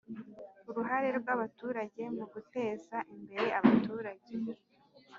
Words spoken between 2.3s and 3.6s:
guteza imbere